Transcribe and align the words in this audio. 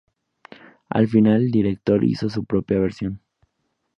Al 0.89 1.07
final 1.07 1.43
el 1.43 1.51
director 1.51 2.03
hizo 2.03 2.27
su 2.27 2.43
propia 2.43 2.79
versión. 2.79 3.21